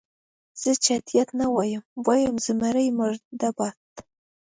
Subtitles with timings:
[0.61, 3.77] زه چټیات نه وایم، وایم زمري مرده باد.